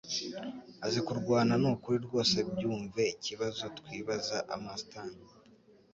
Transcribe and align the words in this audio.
Azi 0.85 0.99
kurwana 1.05 1.53
nukuri 1.61 1.97
rwose 2.07 2.35
byumve 2.51 3.01
ikibazo 3.15 3.63
twibaza(Amastan) 3.77 5.11